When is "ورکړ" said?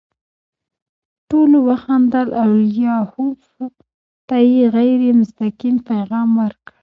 6.41-6.73